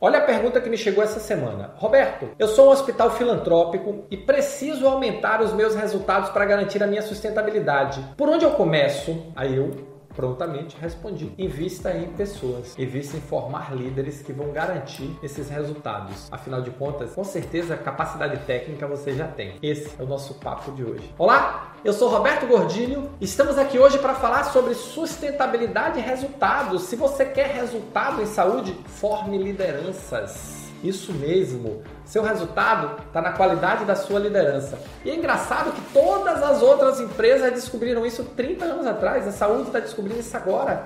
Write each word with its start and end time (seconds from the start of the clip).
Olha 0.00 0.20
a 0.20 0.24
pergunta 0.24 0.60
que 0.60 0.70
me 0.70 0.76
chegou 0.76 1.02
essa 1.02 1.18
semana. 1.18 1.72
Roberto, 1.74 2.28
eu 2.38 2.46
sou 2.46 2.68
um 2.68 2.70
hospital 2.70 3.10
filantrópico 3.10 4.04
e 4.08 4.16
preciso 4.16 4.86
aumentar 4.86 5.42
os 5.42 5.52
meus 5.52 5.74
resultados 5.74 6.30
para 6.30 6.44
garantir 6.44 6.80
a 6.84 6.86
minha 6.86 7.02
sustentabilidade. 7.02 8.00
Por 8.16 8.28
onde 8.28 8.44
eu 8.44 8.52
começo? 8.52 9.26
Aí 9.34 9.56
eu 9.56 9.98
prontamente 10.14 10.76
respondi: 10.80 11.32
invista 11.38 11.92
em 11.92 12.08
pessoas, 12.08 12.76
invista 12.78 13.16
em 13.16 13.20
formar 13.20 13.72
líderes 13.72 14.22
que 14.22 14.32
vão 14.32 14.52
garantir 14.52 15.16
esses 15.22 15.48
resultados. 15.48 16.28
Afinal 16.32 16.60
de 16.60 16.70
contas, 16.70 17.14
com 17.14 17.22
certeza, 17.22 17.76
capacidade 17.76 18.38
técnica 18.44 18.86
você 18.86 19.14
já 19.14 19.26
tem. 19.26 19.54
Esse 19.62 19.90
é 20.00 20.02
o 20.02 20.06
nosso 20.06 20.34
papo 20.34 20.72
de 20.72 20.84
hoje. 20.84 21.14
Olá, 21.18 21.67
eu 21.84 21.92
sou 21.92 22.08
Roberto 22.08 22.46
Gordilho. 22.46 23.10
Estamos 23.20 23.56
aqui 23.56 23.78
hoje 23.78 23.98
para 23.98 24.14
falar 24.14 24.44
sobre 24.44 24.74
sustentabilidade 24.74 25.98
e 25.98 26.02
resultados. 26.02 26.82
Se 26.82 26.96
você 26.96 27.24
quer 27.24 27.48
resultado 27.48 28.20
em 28.20 28.26
saúde, 28.26 28.76
forme 28.86 29.38
lideranças. 29.38 30.68
Isso 30.82 31.12
mesmo. 31.12 31.82
Seu 32.04 32.22
resultado 32.22 33.00
está 33.06 33.20
na 33.20 33.32
qualidade 33.32 33.84
da 33.84 33.94
sua 33.94 34.18
liderança. 34.18 34.78
E 35.04 35.10
é 35.10 35.14
engraçado 35.14 35.72
que 35.72 35.80
todas 35.92 36.42
as 36.42 36.62
outras 36.62 37.00
empresas 37.00 37.52
descobriram 37.52 38.04
isso 38.04 38.24
30 38.24 38.64
anos 38.64 38.86
atrás. 38.86 39.26
A 39.26 39.32
saúde 39.32 39.68
está 39.68 39.80
descobrindo 39.80 40.20
isso 40.20 40.36
agora. 40.36 40.84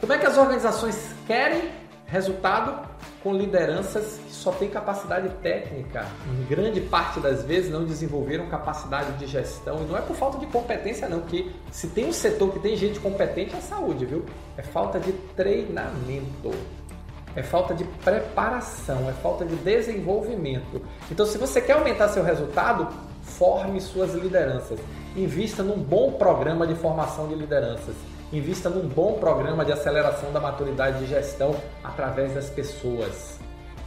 Como 0.00 0.12
é 0.12 0.18
que 0.18 0.26
as 0.26 0.36
organizações 0.36 1.14
querem 1.26 1.70
resultado 2.06 2.88
com 3.22 3.34
lideranças 3.34 4.18
que 4.26 4.32
só 4.32 4.50
têm 4.52 4.68
capacidade 4.68 5.28
técnica? 5.42 6.06
Em 6.26 6.44
grande 6.46 6.80
parte 6.80 7.20
das 7.20 7.42
vezes 7.44 7.70
não 7.70 7.84
desenvolveram 7.84 8.46
capacidade 8.48 9.12
de 9.18 9.26
gestão. 9.26 9.82
E 9.82 9.84
não 9.86 9.96
é 9.96 10.00
por 10.00 10.16
falta 10.16 10.38
de 10.38 10.46
competência, 10.46 11.08
não, 11.08 11.20
que 11.20 11.54
se 11.70 11.88
tem 11.88 12.06
um 12.06 12.12
setor 12.12 12.52
que 12.52 12.58
tem 12.58 12.76
gente 12.76 12.98
competente 13.00 13.54
é 13.54 13.60
saúde, 13.60 14.06
viu? 14.06 14.24
É 14.56 14.62
falta 14.62 14.98
de 14.98 15.12
treinamento 15.36 16.50
é 17.36 17.42
falta 17.42 17.74
de 17.74 17.84
preparação, 17.84 19.08
é 19.08 19.12
falta 19.12 19.44
de 19.44 19.54
desenvolvimento. 19.56 20.82
Então, 21.10 21.24
se 21.24 21.38
você 21.38 21.60
quer 21.60 21.74
aumentar 21.74 22.08
seu 22.08 22.24
resultado, 22.24 22.88
forme 23.22 23.80
suas 23.80 24.14
lideranças. 24.14 24.80
Invista 25.16 25.62
num 25.62 25.78
bom 25.78 26.12
programa 26.12 26.66
de 26.66 26.74
formação 26.74 27.28
de 27.28 27.34
lideranças. 27.34 27.94
Invista 28.32 28.70
num 28.70 28.86
bom 28.86 29.14
programa 29.14 29.64
de 29.64 29.72
aceleração 29.72 30.30
da 30.32 30.38
maturidade 30.38 31.00
de 31.00 31.06
gestão 31.06 31.56
através 31.82 32.32
das 32.32 32.48
pessoas. 32.48 33.40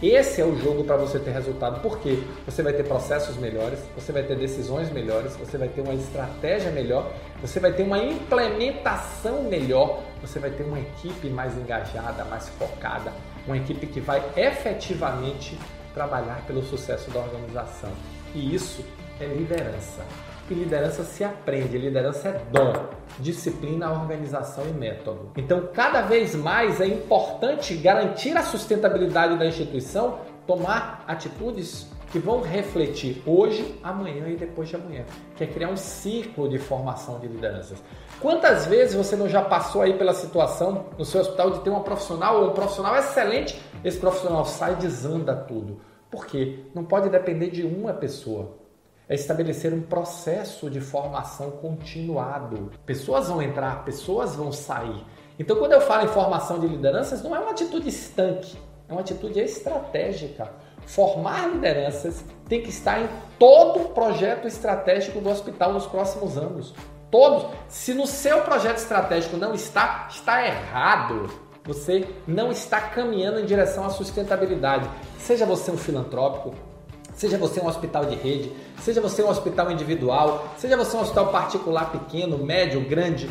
Esse 0.00 0.40
é 0.40 0.44
o 0.44 0.56
jogo 0.56 0.84
para 0.84 0.96
você 0.96 1.18
ter 1.18 1.32
resultado, 1.32 1.80
porque 1.80 2.22
você 2.46 2.62
vai 2.62 2.72
ter 2.72 2.84
processos 2.84 3.36
melhores, 3.36 3.80
você 3.96 4.12
vai 4.12 4.22
ter 4.22 4.36
decisões 4.36 4.92
melhores, 4.92 5.36
você 5.36 5.58
vai 5.58 5.66
ter 5.66 5.80
uma 5.80 5.92
estratégia 5.92 6.70
melhor, 6.70 7.12
você 7.40 7.58
vai 7.58 7.72
ter 7.72 7.82
uma 7.82 7.98
implementação 7.98 9.42
melhor, 9.42 10.04
você 10.20 10.38
vai 10.38 10.50
ter 10.50 10.62
uma 10.62 10.78
equipe 10.78 11.28
mais 11.30 11.58
engajada, 11.58 12.24
mais 12.26 12.48
focada, 12.50 13.12
uma 13.44 13.56
equipe 13.56 13.88
que 13.88 13.98
vai 13.98 14.22
efetivamente 14.36 15.58
trabalhar 15.92 16.44
pelo 16.46 16.62
sucesso 16.62 17.10
da 17.10 17.18
organização. 17.18 17.90
E 18.32 18.54
isso 18.54 18.84
é 19.20 19.26
liderança. 19.26 20.02
E 20.50 20.54
liderança 20.54 21.02
se 21.02 21.22
aprende, 21.22 21.76
liderança 21.76 22.28
é 22.28 22.40
dom, 22.50 22.72
disciplina, 23.18 23.92
organização 23.92 24.64
e 24.66 24.72
método. 24.72 25.30
Então, 25.36 25.68
cada 25.74 26.00
vez 26.00 26.34
mais 26.34 26.80
é 26.80 26.86
importante 26.86 27.74
garantir 27.76 28.34
a 28.36 28.42
sustentabilidade 28.42 29.36
da 29.36 29.44
instituição, 29.44 30.20
tomar 30.46 31.04
atitudes 31.06 31.90
que 32.10 32.18
vão 32.18 32.40
refletir 32.40 33.22
hoje, 33.26 33.78
amanhã 33.82 34.28
e 34.28 34.36
depois 34.36 34.70
de 34.70 34.76
amanhã, 34.76 35.04
que 35.36 35.44
é 35.44 35.46
criar 35.46 35.68
um 35.68 35.76
ciclo 35.76 36.48
de 36.48 36.56
formação 36.56 37.18
de 37.18 37.26
lideranças. 37.26 37.82
Quantas 38.18 38.64
vezes 38.64 38.94
você 38.94 39.14
não 39.14 39.28
já 39.28 39.42
passou 39.42 39.82
aí 39.82 39.98
pela 39.98 40.14
situação 40.14 40.86
no 40.96 41.04
seu 41.04 41.20
hospital 41.20 41.50
de 41.50 41.60
ter 41.60 41.68
uma 41.68 41.82
profissional 41.82 42.40
ou 42.40 42.50
um 42.50 42.54
profissional 42.54 42.96
excelente, 42.96 43.60
esse 43.84 43.98
profissional 43.98 44.46
sai 44.46 44.76
desanda 44.76 45.36
tudo? 45.36 45.82
Por 46.10 46.24
quê? 46.24 46.60
Não 46.74 46.84
pode 46.84 47.10
depender 47.10 47.50
de 47.50 47.64
uma 47.64 47.92
pessoa 47.92 48.56
é 49.08 49.14
estabelecer 49.14 49.72
um 49.72 49.80
processo 49.80 50.68
de 50.68 50.80
formação 50.80 51.50
continuado. 51.52 52.70
Pessoas 52.84 53.28
vão 53.28 53.40
entrar, 53.40 53.84
pessoas 53.84 54.36
vão 54.36 54.52
sair. 54.52 55.04
Então, 55.38 55.56
quando 55.56 55.72
eu 55.72 55.80
falo 55.80 56.04
em 56.04 56.12
formação 56.12 56.58
de 56.58 56.66
lideranças, 56.66 57.22
não 57.22 57.34
é 57.34 57.38
uma 57.38 57.52
atitude 57.52 57.88
estanque, 57.88 58.56
é 58.88 58.92
uma 58.92 59.00
atitude 59.00 59.38
estratégica. 59.40 60.50
Formar 60.84 61.48
lideranças 61.48 62.24
tem 62.48 62.62
que 62.62 62.70
estar 62.70 63.00
em 63.00 63.08
todo 63.38 63.80
o 63.80 63.88
projeto 63.90 64.46
estratégico 64.46 65.20
do 65.20 65.30
hospital 65.30 65.72
nos 65.72 65.86
próximos 65.86 66.36
anos. 66.36 66.74
Todos. 67.10 67.46
Se 67.68 67.94
no 67.94 68.06
seu 68.06 68.42
projeto 68.42 68.78
estratégico 68.78 69.36
não 69.36 69.54
está, 69.54 70.08
está 70.10 70.46
errado. 70.46 71.30
Você 71.64 72.08
não 72.26 72.50
está 72.50 72.80
caminhando 72.80 73.40
em 73.40 73.44
direção 73.44 73.84
à 73.84 73.90
sustentabilidade. 73.90 74.88
Seja 75.18 75.44
você 75.44 75.70
um 75.70 75.76
filantrópico, 75.76 76.54
Seja 77.18 77.36
você 77.36 77.60
um 77.60 77.66
hospital 77.66 78.04
de 78.04 78.14
rede, 78.14 78.52
seja 78.80 79.00
você 79.00 79.24
um 79.24 79.28
hospital 79.28 79.72
individual, 79.72 80.54
seja 80.56 80.76
você 80.76 80.96
um 80.96 81.00
hospital 81.00 81.32
particular 81.32 81.90
pequeno, 81.90 82.38
médio, 82.38 82.80
grande, 82.88 83.28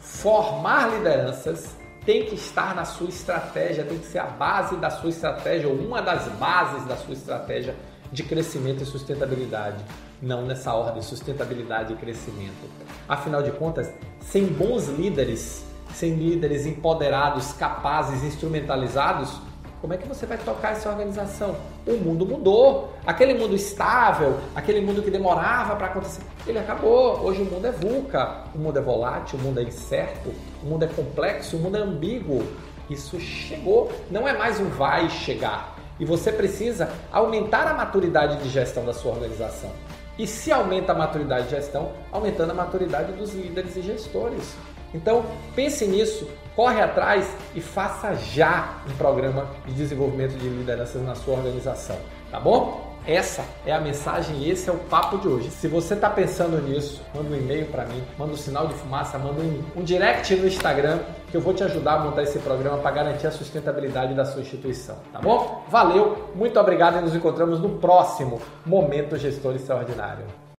formar 0.00 0.90
lideranças 0.90 1.76
tem 2.04 2.24
que 2.24 2.34
estar 2.34 2.74
na 2.74 2.84
sua 2.84 3.08
estratégia, 3.08 3.84
tem 3.84 3.98
que 3.98 4.06
ser 4.06 4.18
a 4.18 4.26
base 4.26 4.74
da 4.78 4.90
sua 4.90 5.10
estratégia 5.10 5.68
ou 5.68 5.76
uma 5.76 6.02
das 6.02 6.26
bases 6.40 6.84
da 6.86 6.96
sua 6.96 7.14
estratégia 7.14 7.76
de 8.10 8.24
crescimento 8.24 8.82
e 8.82 8.86
sustentabilidade. 8.86 9.84
Não 10.20 10.44
nessa 10.44 10.74
ordem, 10.74 11.00
sustentabilidade 11.00 11.92
e 11.92 11.96
crescimento. 11.96 12.68
Afinal 13.08 13.44
de 13.44 13.52
contas, 13.52 13.92
sem 14.22 14.44
bons 14.44 14.88
líderes, 14.88 15.64
sem 15.94 16.16
líderes 16.16 16.66
empoderados, 16.66 17.52
capazes, 17.52 18.24
instrumentalizados, 18.24 19.40
como 19.80 19.94
é 19.94 19.96
que 19.96 20.06
você 20.06 20.26
vai 20.26 20.36
tocar 20.36 20.72
essa 20.72 20.90
organização? 20.90 21.56
O 21.86 21.92
mundo 21.92 22.26
mudou. 22.26 22.92
Aquele 23.06 23.32
mundo 23.32 23.54
estável, 23.54 24.38
aquele 24.54 24.80
mundo 24.82 25.02
que 25.02 25.10
demorava 25.10 25.74
para 25.74 25.86
acontecer, 25.86 26.20
ele 26.46 26.58
acabou. 26.58 27.18
Hoje 27.24 27.40
o 27.40 27.46
mundo 27.46 27.66
é 27.66 27.72
VUCA, 27.72 28.44
o 28.54 28.58
mundo 28.58 28.78
é 28.78 28.82
volátil, 28.82 29.38
o 29.38 29.42
mundo 29.42 29.58
é 29.58 29.62
incerto, 29.62 30.34
o 30.62 30.66
mundo 30.66 30.84
é 30.84 30.88
complexo, 30.88 31.56
o 31.56 31.60
mundo 31.60 31.78
é 31.78 31.80
ambíguo. 31.80 32.46
Isso 32.90 33.18
chegou, 33.18 33.90
não 34.10 34.28
é 34.28 34.36
mais 34.36 34.60
um 34.60 34.68
vai 34.68 35.08
chegar. 35.08 35.76
E 35.98 36.04
você 36.04 36.30
precisa 36.30 36.90
aumentar 37.10 37.66
a 37.66 37.72
maturidade 37.72 38.42
de 38.42 38.50
gestão 38.50 38.84
da 38.84 38.92
sua 38.92 39.12
organização. 39.12 39.70
E 40.18 40.26
se 40.26 40.52
aumenta 40.52 40.92
a 40.92 40.94
maturidade 40.94 41.44
de 41.44 41.50
gestão, 41.56 41.92
aumentando 42.12 42.50
a 42.50 42.54
maturidade 42.54 43.12
dos 43.12 43.32
líderes 43.32 43.74
e 43.76 43.82
gestores. 43.82 44.54
Então, 44.94 45.24
pense 45.54 45.86
nisso, 45.86 46.28
corre 46.56 46.80
atrás 46.80 47.28
e 47.54 47.60
faça 47.60 48.14
já 48.14 48.82
um 48.88 48.96
programa 48.96 49.46
de 49.66 49.74
desenvolvimento 49.74 50.36
de 50.36 50.48
lideranças 50.48 51.02
na 51.02 51.14
sua 51.14 51.34
organização, 51.34 51.96
tá 52.30 52.40
bom? 52.40 52.90
Essa 53.06 53.42
é 53.64 53.72
a 53.72 53.80
mensagem 53.80 54.36
e 54.36 54.50
esse 54.50 54.68
é 54.68 54.72
o 54.72 54.76
papo 54.76 55.16
de 55.18 55.26
hoje. 55.26 55.50
Se 55.50 55.66
você 55.66 55.94
está 55.94 56.10
pensando 56.10 56.60
nisso, 56.60 57.02
manda 57.14 57.30
um 57.30 57.36
e-mail 57.36 57.66
para 57.66 57.86
mim, 57.86 58.02
manda 58.18 58.32
um 58.32 58.36
sinal 58.36 58.66
de 58.66 58.74
fumaça, 58.74 59.18
manda 59.18 59.40
um, 59.40 59.62
um 59.76 59.82
direct 59.82 60.34
no 60.36 60.46
Instagram 60.46 60.98
que 61.30 61.36
eu 61.36 61.40
vou 61.40 61.54
te 61.54 61.64
ajudar 61.64 61.94
a 61.94 61.98
montar 62.00 62.24
esse 62.24 62.38
programa 62.40 62.78
para 62.78 62.90
garantir 62.90 63.26
a 63.26 63.30
sustentabilidade 63.30 64.12
da 64.14 64.24
sua 64.24 64.42
instituição, 64.42 64.96
tá 65.12 65.18
bom? 65.18 65.64
Valeu, 65.68 66.30
muito 66.34 66.60
obrigado 66.60 66.98
e 66.98 67.00
nos 67.00 67.14
encontramos 67.14 67.58
no 67.58 67.70
próximo 67.78 68.40
Momento 68.66 69.16
Gestor 69.16 69.54
Extraordinário. 69.54 70.26